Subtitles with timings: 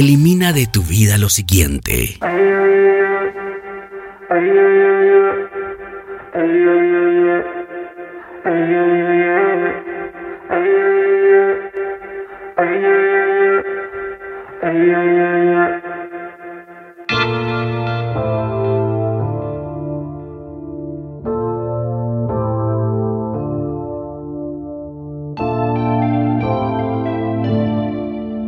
[0.00, 2.16] Elimina de tu vida lo siguiente.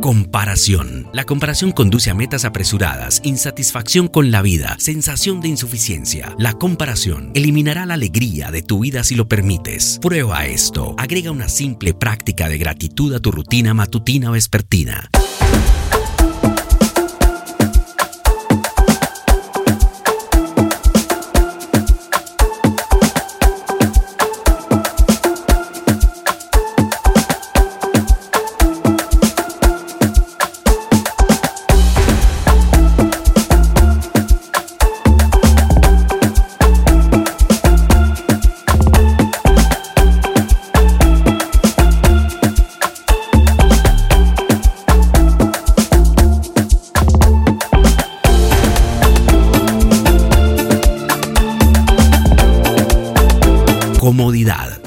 [0.01, 1.02] Comparación.
[1.13, 6.33] La comparación conduce a metas apresuradas, insatisfacción con la vida, sensación de insuficiencia.
[6.39, 9.99] La comparación eliminará la alegría de tu vida si lo permites.
[10.01, 10.95] Prueba esto.
[10.97, 15.11] Agrega una simple práctica de gratitud a tu rutina matutina o vespertina.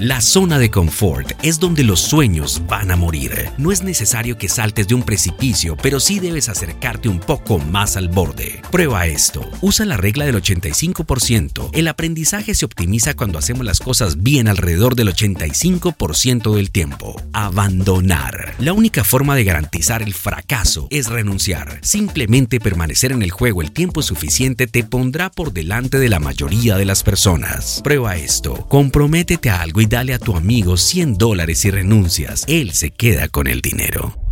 [0.07, 3.51] La zona de confort es donde los sueños van a morir.
[3.59, 7.97] No es necesario que saltes de un precipicio, pero sí debes acercarte un poco más
[7.97, 8.63] al borde.
[8.71, 9.51] Prueba esto.
[9.63, 11.71] Usa la regla del 85%.
[11.73, 17.21] El aprendizaje se optimiza cuando hacemos las cosas bien alrededor del 85% del tiempo.
[17.33, 18.55] Abandonar.
[18.61, 21.81] La única forma de garantizar el fracaso es renunciar.
[21.83, 26.77] Simplemente permanecer en el juego el tiempo suficiente te pondrá por delante de la mayoría
[26.77, 27.81] de las personas.
[27.83, 28.69] Prueba esto.
[28.69, 32.45] Comprométete a algo y dale a tu amigo 100 dólares y renuncias.
[32.49, 34.26] Él se queda con el dinero.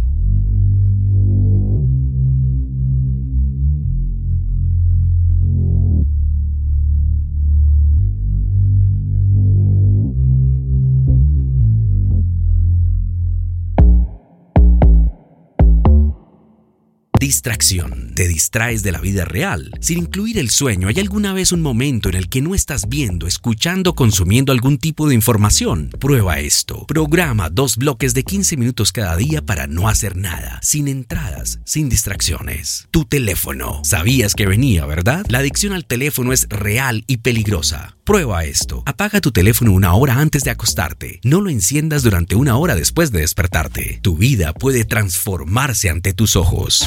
[17.24, 18.12] Distracción.
[18.14, 19.70] Te distraes de la vida real.
[19.80, 23.26] Sin incluir el sueño, ¿hay alguna vez un momento en el que no estás viendo,
[23.26, 25.88] escuchando, consumiendo algún tipo de información?
[25.98, 26.84] Prueba esto.
[26.86, 31.88] Programa dos bloques de 15 minutos cada día para no hacer nada, sin entradas, sin
[31.88, 32.88] distracciones.
[32.90, 33.80] Tu teléfono.
[33.84, 35.24] Sabías que venía, ¿verdad?
[35.30, 37.96] La adicción al teléfono es real y peligrosa.
[38.04, 38.82] Prueba esto.
[38.84, 41.20] Apaga tu teléfono una hora antes de acostarte.
[41.24, 43.98] No lo enciendas durante una hora después de despertarte.
[44.02, 46.86] Tu vida puede transformarse ante tus ojos.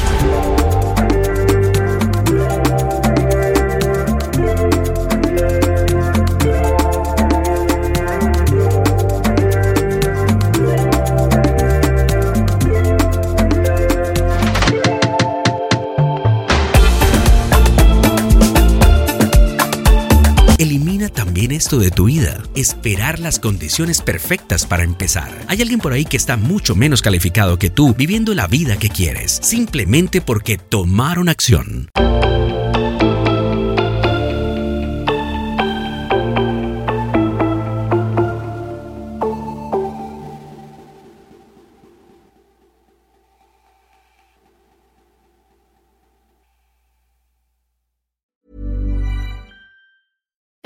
[21.37, 22.41] También resto de tu vida.
[22.55, 25.29] Esperar las condiciones perfectas para empezar.
[25.47, 28.89] Hay alguien por ahí que está mucho menos calificado que tú viviendo la vida que
[28.89, 31.89] quieres, simplemente porque tomaron acción.